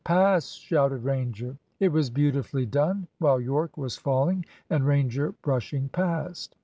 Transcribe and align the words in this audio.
"Pass!" 0.03 0.53
shouted 0.53 1.03
Ranger. 1.03 1.57
It 1.79 1.91
was 1.91 2.09
beautifully 2.09 2.65
done, 2.65 3.05
while 3.19 3.39
Yorke 3.39 3.77
was 3.77 3.97
falling 3.97 4.47
and 4.67 4.87
Ranger 4.87 5.33
brushing 5.43 5.89
past. 5.89 6.55